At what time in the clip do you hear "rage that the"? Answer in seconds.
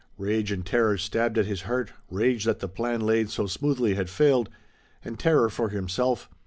2.09-2.67